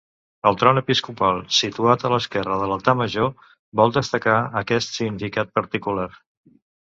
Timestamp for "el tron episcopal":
0.49-1.41